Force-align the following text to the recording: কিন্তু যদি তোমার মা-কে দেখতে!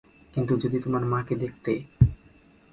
কিন্তু 0.33 0.53
যদি 0.57 0.77
তোমার 0.79 1.03
মা-কে 1.05 1.35
দেখতে! 1.35 1.71